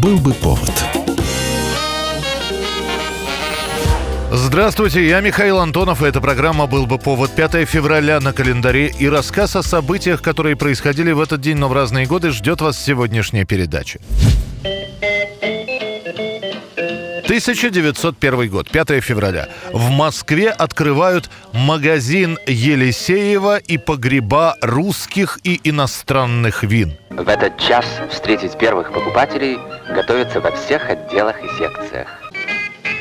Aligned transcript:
Был 0.00 0.18
бы 0.18 0.32
повод. 0.32 0.70
Здравствуйте, 4.30 5.04
я 5.04 5.20
Михаил 5.20 5.58
Антонов, 5.58 6.04
и 6.04 6.06
эта 6.06 6.20
программа 6.20 6.68
«Был 6.68 6.86
бы 6.86 6.98
повод» 6.98 7.32
5 7.34 7.68
февраля 7.68 8.20
на 8.20 8.32
календаре. 8.32 8.92
И 8.96 9.08
рассказ 9.08 9.56
о 9.56 9.62
событиях, 9.64 10.22
которые 10.22 10.54
происходили 10.54 11.10
в 11.10 11.20
этот 11.20 11.40
день, 11.40 11.56
но 11.56 11.68
в 11.68 11.72
разные 11.72 12.06
годы, 12.06 12.30
ждет 12.30 12.60
вас 12.60 12.80
сегодняшняя 12.80 13.44
передача. 13.44 13.98
1901 17.38 18.48
год, 18.50 18.68
5 18.70 19.00
февраля. 19.00 19.48
В 19.72 19.90
Москве 19.90 20.50
открывают 20.50 21.30
магазин 21.52 22.38
Елисеева 22.46 23.58
и 23.58 23.78
погреба 23.78 24.56
русских 24.60 25.38
и 25.44 25.60
иностранных 25.64 26.62
вин. 26.62 26.96
В 27.10 27.28
этот 27.28 27.58
час 27.58 27.84
встретить 28.10 28.58
первых 28.58 28.92
покупателей 28.92 29.58
готовятся 29.94 30.40
во 30.40 30.50
всех 30.52 30.88
отделах 30.90 31.36
и 31.42 31.48
секциях. 31.58 32.08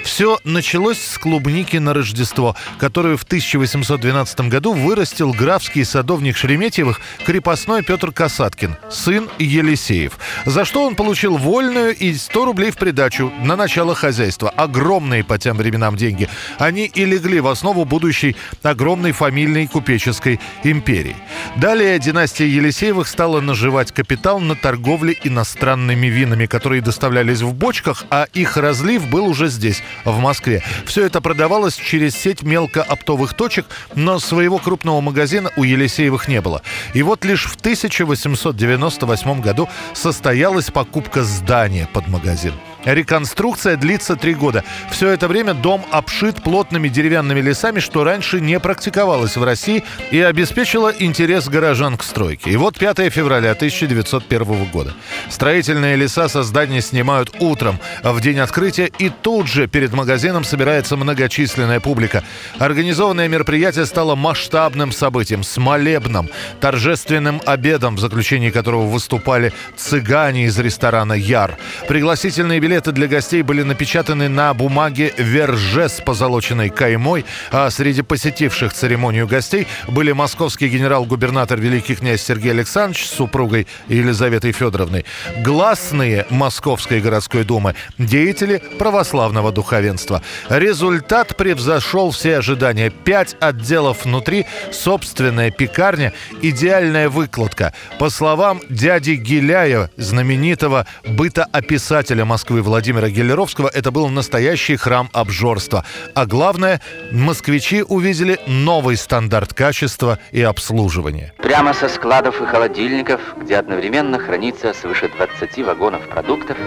Все 0.08 0.40
началось 0.46 1.00
с 1.00 1.18
клубники 1.18 1.76
на 1.76 1.94
Рождество, 1.94 2.56
которую 2.80 3.18
в 3.18 3.24
1812 3.24 4.40
году 4.48 4.72
вырастил 4.72 5.34
графский 5.34 5.84
садовник 5.84 6.38
Шереметьевых 6.38 7.02
крепостной 7.26 7.84
Петр 7.84 8.14
Касаткин, 8.14 8.78
сын 8.90 9.28
Елисеев. 9.38 10.18
За 10.46 10.64
что 10.64 10.86
он 10.86 10.96
получил 10.96 11.36
вольную 11.36 11.94
и 11.94 12.14
100 12.14 12.46
рублей 12.46 12.72
в 12.72 12.78
придачу 12.78 13.34
на 13.44 13.58
начало 13.58 13.96
хозяйства. 13.96 14.50
Огромные 14.50 15.26
по 15.26 15.38
тем 15.38 15.58
временам 15.58 15.98
деньги. 15.98 16.30
Они 16.58 16.86
и 16.86 17.04
легли 17.04 17.42
в 17.42 17.48
основу 17.48 17.84
будущей 17.84 18.38
огромной 18.64 19.12
фамильной 19.12 19.68
купеческой 19.68 20.40
империи. 20.64 21.18
Далее 21.58 22.00
династия 22.00 22.48
Елисеевых 22.48 23.10
стала 23.10 23.42
наживать 23.42 23.92
капитал 23.92 24.40
на 24.40 24.56
торговле 24.56 25.18
иностранными 25.26 26.08
винами, 26.08 26.46
которые 26.46 26.82
доставлялись 26.82 27.42
в 27.42 27.54
бочках, 27.54 28.06
а 28.10 28.28
их 28.34 28.56
разлив 28.56 29.06
был 29.10 29.28
уже 29.28 29.50
здесь, 29.50 29.84
в 30.06 30.20
Москве. 30.20 30.64
Все 30.86 31.06
это 31.06 31.22
продавалось 31.22 31.76
через 31.76 32.16
сеть 32.16 32.44
мелкооптовых 32.44 33.34
точек, 33.34 33.66
но 33.96 34.20
своего 34.20 34.58
крупного 34.58 35.02
магазина 35.02 35.52
у 35.56 35.64
Елисеевых 35.64 36.28
не 36.28 36.42
было. 36.42 36.62
И 36.94 37.04
вот 37.04 37.26
лишь 37.26 37.46
в 37.46 37.56
1898 37.56 39.42
году 39.42 39.70
состоялась 39.94 40.72
покупка 40.72 41.24
здания 41.24 41.88
под 41.94 42.08
магазин. 42.08 42.54
Реконструкция 42.88 43.76
длится 43.76 44.16
три 44.16 44.34
года. 44.34 44.64
Все 44.90 45.10
это 45.10 45.28
время 45.28 45.54
дом 45.54 45.86
обшит 45.92 46.42
плотными 46.42 46.88
деревянными 46.88 47.42
лесами, 47.42 47.82
что 47.82 48.06
раньше 48.06 48.40
не 48.40 48.62
практиковалось 48.62 49.36
в 49.36 49.44
России 49.44 49.84
и 50.10 50.22
обеспечило 50.22 50.94
интерес 50.98 51.50
горожан 51.50 51.98
к 51.98 52.04
стройке. 52.04 52.50
И 52.50 52.56
вот 52.56 52.80
5 52.80 53.12
февраля 53.12 53.52
1901 53.52 54.66
года. 54.72 54.94
Строительные 55.30 55.98
леса 55.98 56.30
со 56.30 56.44
здания 56.44 56.82
снимают 56.82 57.36
утром 57.40 57.78
в 58.04 58.22
день 58.22 58.40
открытия, 58.40 58.90
и 59.00 59.10
тут 59.10 59.48
же 59.48 59.68
перед 59.68 59.92
магазином 59.92 60.46
собирается 60.46 60.96
многочисленная 60.96 61.82
публика. 61.82 62.24
Организованное 62.58 63.28
мероприятие 63.28 63.86
стало 63.86 64.16
масштабным 64.16 64.94
событием, 64.94 65.44
с 65.44 65.58
молебном, 65.58 66.30
торжественным 66.62 67.42
обедом, 67.46 67.98
в 67.98 68.00
заключении 68.00 68.50
которого 68.50 68.86
выступали 68.86 69.52
цыгане 69.76 70.46
из 70.46 70.58
ресторана 70.58 71.14
«Яр». 71.14 71.58
Пригласительные 71.90 72.62
билеты 72.62 72.77
билеты 72.78 72.92
для 72.92 73.08
гостей 73.08 73.42
были 73.42 73.64
напечатаны 73.64 74.30
на 74.30 74.54
бумаге 74.54 75.12
«Верже» 75.18 75.90
с 75.90 76.00
позолоченной 76.00 76.70
каймой, 76.70 77.26
а 77.50 77.72
среди 77.72 78.04
посетивших 78.04 78.72
церемонию 78.72 79.28
гостей 79.28 79.66
были 79.88 80.12
московский 80.12 80.68
генерал-губернатор 80.68 81.60
великий 81.60 81.96
князь 81.96 82.22
Сергей 82.22 82.52
Александрович 82.52 83.08
с 83.08 83.10
супругой 83.10 83.66
Елизаветой 83.88 84.52
Федоровной, 84.52 85.06
гласные 85.44 86.28
Московской 86.30 87.02
городской 87.02 87.44
думы, 87.44 87.74
деятели 87.98 88.62
православного 88.78 89.52
духовенства. 89.52 90.22
Результат 90.48 91.36
превзошел 91.36 92.12
все 92.12 92.38
ожидания. 92.38 92.92
Пять 92.92 93.36
отделов 93.40 94.06
внутри, 94.06 94.46
собственная 94.72 95.50
пекарня, 95.50 96.14
идеальная 96.44 97.10
выкладка. 97.10 97.74
По 97.98 98.12
словам 98.12 98.62
дяди 98.70 99.14
Гиляева, 99.14 99.90
знаменитого 99.98 100.86
бытоописателя 101.08 102.24
Москвы 102.24 102.57
Владимира 102.62 103.10
Гелеровского 103.10 103.70
это 103.74 103.92
был 103.92 104.08
настоящий 104.10 104.76
храм 104.76 105.10
обжорства. 105.14 105.86
А 106.16 106.26
главное, 106.26 106.82
москвичи 107.12 107.84
увидели 107.84 108.40
новый 108.48 108.98
стандарт 108.98 109.54
качества 109.54 110.20
и 110.32 110.42
обслуживания. 110.42 111.34
Прямо 111.38 111.74
со 111.74 111.90
складов 111.90 112.42
и 112.42 112.46
холодильников, 112.46 113.22
где 113.38 113.58
одновременно 113.58 114.20
хранится 114.20 114.74
свыше 114.74 115.10
20 115.10 115.66
вагонов 115.66 116.08
продуктов, 116.08 116.58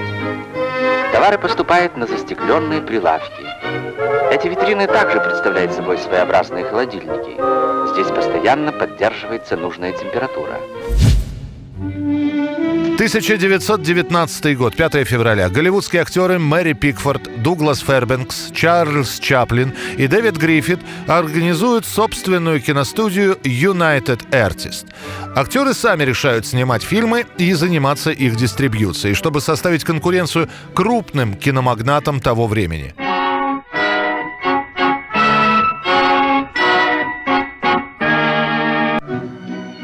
товары 1.13 1.39
поступают 1.39 1.97
на 1.97 2.07
застекленные 2.07 2.81
прилавки. 2.81 3.43
Эти 4.33 4.49
витрины 4.49 4.87
также 4.87 5.21
представляют 5.21 5.73
собой 5.73 5.99
своеобразные 5.99 6.65
холодильники. 6.65 7.37
Здесь 7.93 8.07
постоянно 8.07 8.73
поддерживается 8.73 9.57
нужная 9.57 9.93
температура. 9.93 10.61
1919 13.01 14.59
год, 14.59 14.77
5 14.77 15.07
февраля. 15.07 15.49
Голливудские 15.49 16.03
актеры 16.03 16.39
Мэри 16.39 16.75
Пикфорд, 16.75 17.43
Дуглас 17.43 17.79
Фербенкс, 17.81 18.51
Чарльз 18.53 19.19
Чаплин 19.19 19.73
и 19.97 20.07
Дэвид 20.07 20.37
Гриффит 20.37 20.81
организуют 21.07 21.87
собственную 21.87 22.61
киностудию 22.61 23.39
United 23.43 24.29
Artist. 24.33 24.85
Актеры 25.35 25.73
сами 25.73 26.05
решают 26.05 26.45
снимать 26.45 26.83
фильмы 26.83 27.25
и 27.39 27.55
заниматься 27.55 28.11
их 28.11 28.37
дистрибьюцией, 28.37 29.15
чтобы 29.15 29.41
составить 29.41 29.83
конкуренцию 29.83 30.51
крупным 30.75 31.37
киномагнатам 31.37 32.21
того 32.21 32.47
времени. 32.47 32.95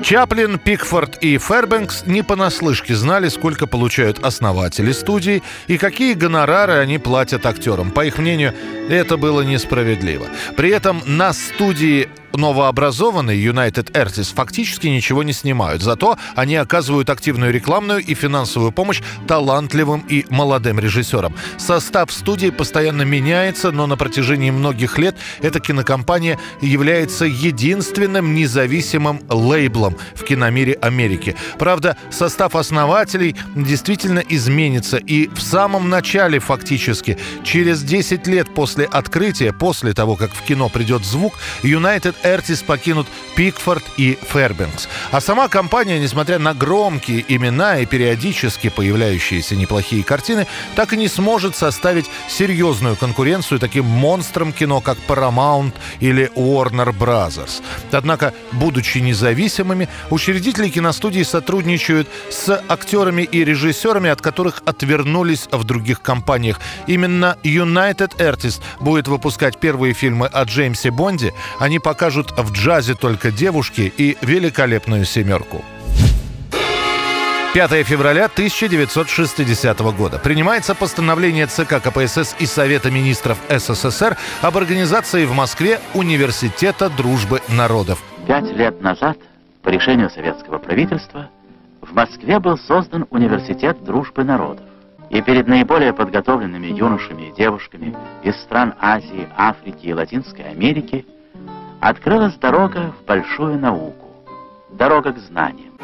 Чаплин, 0.03 0.59
Пикфорд 0.59 1.19
и 1.23 1.39
Фербенкс 1.39 2.05
не 2.07 2.23
понаслышке 2.23 2.95
знали, 2.95 3.29
сколько 3.29 3.67
получают 3.67 4.25
основатели 4.25 4.93
студии 4.93 5.43
и 5.67 5.79
какие 5.79 6.15
гонорары 6.15 6.75
они 6.75 6.99
платят 6.99 7.47
актерам. 7.47 7.91
По 7.91 8.05
их 8.05 8.19
мнению, 8.19 8.55
это 8.89 9.17
было 9.17 9.41
несправедливо. 9.41 10.27
При 10.56 10.71
этом 10.71 11.03
на 11.06 11.33
студии 11.33 12.09
новообразованные 12.37 13.43
United 13.43 13.93
Artists 13.93 14.35
фактически 14.35 14.87
ничего 14.87 15.23
не 15.23 15.33
снимают. 15.33 15.83
Зато 15.83 16.19
они 16.35 16.57
оказывают 16.57 17.11
активную 17.11 17.53
рекламную 17.53 18.01
и 18.01 18.15
финансовую 18.15 18.73
помощь 18.73 19.03
талантливым 19.27 20.05
и 20.09 20.25
молодым 20.31 20.79
режиссерам. 20.79 21.35
Состав 21.59 22.13
студии 22.13 22.51
постоянно 22.51 23.03
меняется, 23.03 23.73
но 23.73 23.87
на 23.87 23.97
протяжении 23.97 24.51
многих 24.51 24.99
лет 24.99 25.17
эта 25.41 25.61
кинокомпания 25.61 26.39
является 26.61 27.25
единственным 27.25 28.35
независимым 28.35 29.21
лейблом 29.29 29.97
в 30.15 30.25
киномире 30.25 30.75
Америки. 30.75 31.37
Правда, 31.59 31.97
состав 32.11 32.57
основателей 32.57 33.37
действительно 33.55 34.23
изменится. 34.29 34.97
И 34.97 35.29
в 35.29 35.41
самом 35.41 35.89
начале 35.89 36.39
фактически, 36.39 37.19
через 37.45 37.83
10 37.83 38.27
лет 38.27 38.53
после 38.55 38.85
открытия, 38.85 39.53
после 39.53 39.93
того, 39.93 40.17
как 40.17 40.33
в 40.33 40.43
кино 40.43 40.69
придет 40.69 41.05
звук, 41.05 41.35
United 41.63 42.15
Эртис 42.26 42.62
покинут 42.62 43.06
Пикфорд 43.37 43.84
и 43.97 44.19
Фербенкс. 44.20 44.88
А 45.12 45.20
сама 45.20 45.48
компания, 45.48 46.00
несмотря 46.00 46.38
на 46.41 46.54
громкие 46.54 47.25
имена 47.28 47.78
и 47.78 47.87
периодически 47.87 48.69
появляющиеся 48.69 49.54
неплохие 49.54 50.03
картины, 50.03 50.48
так 50.75 50.92
и 50.92 50.97
не 50.97 51.06
сможет 51.06 51.54
составить 51.54 52.10
серьезную 52.28 52.97
конкуренцию 52.97 53.60
таким 53.60 53.84
монстрам 53.84 54.53
кино, 54.53 54.81
как 54.81 54.98
Paramount 55.06 55.72
или 56.00 56.31
Warner 56.34 56.92
Brothers. 56.97 57.62
Однако, 57.92 58.34
будучи 58.50 58.98
независимыми, 58.98 59.88
учредители 60.10 60.69
киностудии 60.69 61.22
сотрудничают 61.22 62.08
с 62.31 62.60
актерами 62.69 63.22
и 63.22 63.44
режиссерами, 63.44 64.11
от 64.11 64.20
которых 64.20 64.62
отвернулись 64.67 65.46
в 65.52 65.62
других 65.62 66.02
компаниях. 66.02 66.58
Именно 66.88 67.37
United 67.44 68.17
Artists 68.19 68.61
будет 68.81 69.06
выпускать 69.06 69.61
первые 69.61 69.94
фильмы 69.94 70.26
о 70.26 70.43
Джеймсе 70.43 70.90
Бонде. 70.90 71.32
Они 71.61 71.79
покажут 71.79 72.16
покажут 72.17 72.33
в 72.37 72.53
джазе 72.53 72.95
только 72.95 73.31
девушки 73.31 73.93
и 73.97 74.17
великолепную 74.23 75.05
семерку. 75.05 75.63
5 77.55 77.87
февраля 77.87 78.27
1960 78.27 79.79
года. 79.97 80.19
Принимается 80.19 80.75
постановление 80.75 81.47
ЦК 81.47 81.81
КПСС 81.83 82.37
и 82.39 82.47
Совета 82.47 82.91
министров 82.91 83.39
СССР 83.49 84.17
об 84.43 84.57
организации 84.59 85.25
в 85.25 85.33
Москве 85.33 85.81
Университета 85.95 86.91
дружбы 86.91 87.41
народов. 87.49 88.03
Пять 88.27 88.51
лет 88.53 88.83
назад, 88.83 89.17
по 89.63 89.71
решению 89.71 90.11
советского 90.11 90.59
правительства, 90.59 91.31
в 91.81 91.95
Москве 91.95 92.39
был 92.41 92.59
создан 92.59 93.07
Университет 93.11 93.83
дружбы 93.85 94.25
народов. 94.25 94.65
И 95.09 95.23
перед 95.23 95.47
наиболее 95.47 95.93
подготовленными 95.93 96.67
юношами 96.67 97.29
и 97.29 97.33
девушками 97.33 97.95
из 98.23 98.35
стран 98.43 98.75
Азии, 98.81 99.29
Африки 99.37 99.87
и 99.87 99.95
Латинской 99.95 100.45
Америки– 100.45 101.07
открылась 101.81 102.34
дорога 102.37 102.93
в 103.00 103.05
большую 103.05 103.58
науку. 103.58 104.06
дорога 104.70 105.12
к 105.12 105.19
знаниям. 105.19 105.75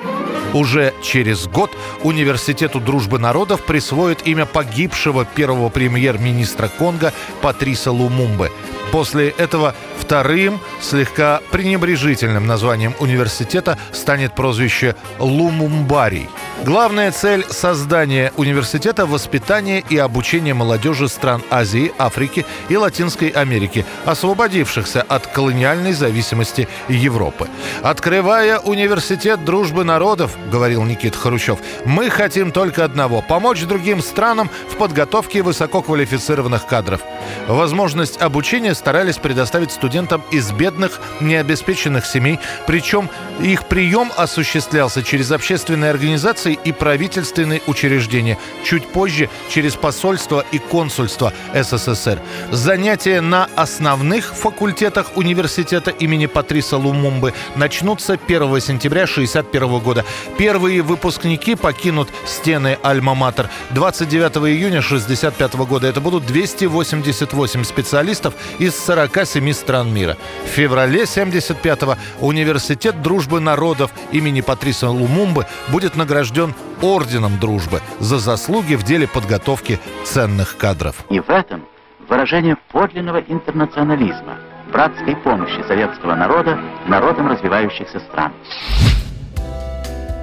Уже 0.54 0.92
через 1.02 1.46
год 1.46 1.70
Университету 2.02 2.80
дружбы 2.80 3.18
народов 3.18 3.62
присвоят 3.64 4.26
имя 4.26 4.44
погибшего 4.44 5.24
первого 5.24 5.68
премьер-министра 5.68 6.68
Конго 6.68 7.12
Патриса 7.40 7.92
Лумумбы. 7.92 8.50
После 8.90 9.30
этого 9.30 9.74
вторым, 9.98 10.60
слегка 10.80 11.40
пренебрежительным 11.50 12.46
названием 12.46 12.94
университета 12.98 13.78
станет 13.92 14.34
прозвище 14.34 14.96
Лумумбарий. 15.18 16.28
Главная 16.64 17.10
цель 17.10 17.44
создания 17.48 18.32
университета– 18.36 19.06
воспитание 19.06 19.82
и 19.88 19.96
обучение 19.96 20.54
молодежи 20.54 21.08
стран 21.08 21.42
Азии, 21.50 21.92
Африки 21.98 22.44
и 22.68 22.76
Латинской 22.76 23.28
Америки, 23.28 23.84
освободившихся 24.04 25.02
от 25.02 25.26
колониальной 25.26 25.92
зависимости 25.92 26.68
Европы. 26.88 27.48
«Открывая 27.82 28.58
университет 28.58 29.44
дружбы 29.44 29.81
народов,— 29.84 30.36
говорил 30.50 30.82
Никита 30.84 31.16
Хрущев,— 31.18 31.58
мы 31.84 32.10
хотим 32.10 32.52
только 32.52 32.84
одного– 32.84 33.22
помочь 33.28 33.62
другим 33.62 34.02
странам 34.02 34.50
в 34.70 34.76
подготовке 34.76 35.42
высококвалифицированных 35.42 36.66
кадров. 36.66 37.00
Возможность 37.46 38.20
обучения 38.20 38.74
старались 38.74 39.16
предоставить 39.16 39.72
студентам 39.72 40.22
из 40.30 40.50
бедных, 40.52 41.00
необеспеченных 41.20 42.06
семей, 42.06 42.38
причем 42.66 43.08
их 43.40 43.66
прием 43.66 44.10
осуществлялся 44.16 45.02
через 45.02 45.30
общественные 45.30 45.90
организации 45.90 46.58
и 46.64 46.72
правительственные 46.72 47.62
учреждения, 47.66 48.38
чуть 48.64 48.86
позже 48.86 49.28
через 49.48 49.74
посольство 49.74 50.44
и 50.52 50.58
консульство 50.58 51.32
СССР. 51.54 52.20
Занятия 52.50 53.20
на 53.20 53.48
основных 53.56 54.34
факультетах 54.34 55.16
университета 55.16 55.90
имени 55.90 56.26
Патриса 56.26 56.76
Лумумбы 56.76 57.34
начнутся 57.56 58.14
1 58.14 58.60
сентября 58.60 59.04
1961 59.04 59.71
года. 59.80 60.04
Первые 60.38 60.82
выпускники 60.82 61.54
покинут 61.54 62.08
стены 62.26 62.78
Альма-Матер 62.82 63.48
29 63.70 64.36
июня 64.48 64.78
1965 64.78 65.54
года. 65.66 65.86
Это 65.86 66.00
будут 66.00 66.26
288 66.26 67.64
специалистов 67.64 68.34
из 68.58 68.76
47 68.76 69.52
стран 69.52 69.92
мира. 69.92 70.16
В 70.44 70.48
феврале 70.48 71.02
75-го 71.02 71.96
Университет 72.20 73.02
дружбы 73.02 73.40
народов 73.40 73.90
имени 74.12 74.40
Патриса 74.40 74.88
Лумумбы 74.88 75.46
будет 75.68 75.96
награжден 75.96 76.54
Орденом 76.80 77.38
Дружбы 77.38 77.80
за 78.00 78.18
заслуги 78.18 78.74
в 78.74 78.82
деле 78.82 79.06
подготовки 79.06 79.78
ценных 80.04 80.56
кадров. 80.56 80.96
И 81.10 81.20
в 81.20 81.30
этом 81.30 81.64
выражение 82.08 82.56
подлинного 82.70 83.18
интернационализма, 83.18 84.36
братской 84.72 85.16
помощи 85.16 85.62
советского 85.66 86.14
народа 86.14 86.58
народам 86.86 87.28
развивающихся 87.28 88.00
стран. 88.00 88.32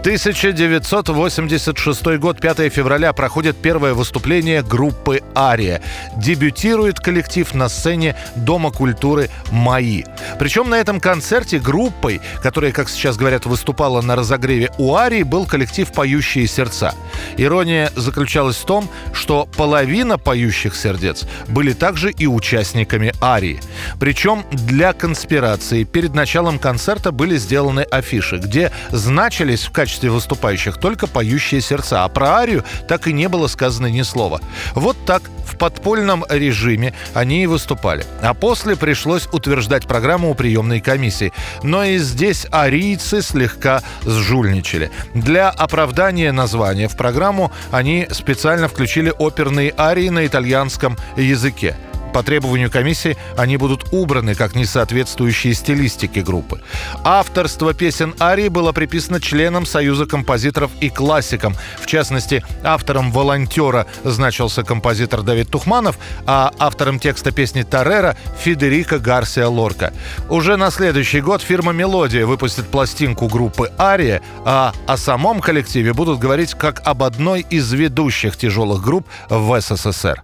1986 0.02 2.06
год, 2.20 2.40
5 2.40 2.72
февраля, 2.72 3.12
проходит 3.12 3.58
первое 3.58 3.94
выступление 3.94 4.64
группы 4.64 5.22
«Ария». 5.36 5.82
Дебютирует 6.16 7.02
коллектив 7.02 7.54
на 7.54 7.68
сцене 7.68 8.16
Дома 8.38 8.72
культуры 8.72 9.30
«Мои». 9.52 10.06
Причем 10.40 10.70
на 10.70 10.76
этом 10.76 11.02
концерте 11.02 11.60
группой, 11.60 12.22
которая, 12.42 12.72
как 12.72 12.88
сейчас 12.88 13.18
говорят, 13.18 13.46
выступала 13.46 14.02
на 14.02 14.16
разогреве 14.16 14.72
у 14.78 14.96
«Арии», 14.96 15.24
был 15.24 15.46
коллектив 15.46 15.92
«Поющие 15.92 16.48
сердца». 16.48 16.96
Ирония 17.36 17.92
заключалась 17.98 18.56
в 18.56 18.64
том, 18.64 18.88
что 19.12 19.50
половина 19.58 20.18
«Поющих 20.18 20.78
сердец» 20.78 21.26
были 21.50 21.74
также 21.74 22.12
и 22.12 22.26
участниками 22.26 23.12
«Арии». 23.22 23.60
Причем 24.00 24.46
для 24.50 24.94
конспирации 24.94 25.84
перед 25.84 26.14
началом 26.14 26.58
концерта 26.58 27.12
были 27.12 27.36
сделаны 27.36 27.82
афиши, 27.82 28.38
где 28.38 28.72
значились 28.92 29.66
в 29.66 29.74
качестве 29.74 29.89
качестве 29.90 30.12
выступающих 30.12 30.78
только 30.78 31.08
поющие 31.08 31.62
сердца, 31.62 32.04
а 32.04 32.10
про 32.10 32.38
арию 32.38 32.64
так 32.88 33.08
и 33.08 33.14
не 33.14 33.28
было 33.28 33.48
сказано 33.48 33.88
ни 33.88 34.04
слова. 34.04 34.40
Вот 34.76 34.96
так 35.08 35.24
в 35.44 35.58
подпольном 35.58 36.24
режиме 36.30 36.94
они 37.16 37.42
и 37.42 37.48
выступали. 37.48 38.06
А 38.22 38.36
после 38.36 38.76
пришлось 38.76 39.28
утверждать 39.32 39.88
программу 39.88 40.30
у 40.30 40.36
приемной 40.36 40.80
комиссии. 40.80 41.34
Но 41.64 41.84
и 41.84 41.98
здесь 41.98 42.46
арийцы 42.52 43.24
слегка 43.24 43.82
сжульничали. 44.06 44.92
Для 45.16 45.50
оправдания 45.50 46.32
названия 46.32 46.88
в 46.88 46.96
программу 46.96 47.52
они 47.72 48.08
специально 48.12 48.68
включили 48.68 49.12
оперные 49.18 49.74
арии 49.76 50.10
на 50.10 50.28
итальянском 50.28 50.98
языке. 51.18 51.76
По 52.14 52.24
требованию 52.24 52.72
комиссии 52.72 53.18
они 53.38 53.58
будут 53.58 53.88
убраны 53.92 54.36
как 54.36 54.56
несоответствующие 54.56 55.54
стилистике 55.54 56.22
группы. 56.22 56.62
Авторство 57.04 57.74
песен 57.74 58.16
Арии 58.20 58.48
было 58.48 58.72
приписано 58.72 59.22
членам 59.22 59.66
Союза 59.66 60.06
композиторов 60.06 60.72
и 60.82 60.90
классикам. 60.90 61.56
В 61.80 61.86
частности, 61.86 62.44
автором 62.64 63.12
«Волонтера» 63.12 63.86
значился 64.04 64.64
композитор 64.64 65.22
Давид 65.22 65.50
Тухманов, 65.50 65.98
а 66.26 66.52
автором 66.60 67.00
текста 67.00 67.32
песни 67.32 67.64
«Тарера»— 67.64 68.18
Федерико 68.40 69.00
Гарсия 69.00 69.48
Лорка. 69.48 69.94
Уже 70.30 70.58
на 70.58 70.72
следующий 70.72 71.22
год 71.22 71.42
фирма 71.42 71.72
«Мелодия» 71.72 72.26
выпустит 72.26 72.68
пластинку 72.68 73.28
группы 73.28 73.72
«Ария», 73.80 74.22
а 74.46 74.74
о 74.88 74.98
самом 74.98 75.42
коллективе 75.42 75.94
будут 75.94 76.20
говорить 76.20 76.54
как 76.54 76.82
об 76.86 77.04
одной 77.04 77.46
из 77.50 77.72
ведущих 77.72 78.38
тяжелых 78.38 78.82
групп 78.82 79.08
в 79.30 79.60
СССР. 79.62 80.24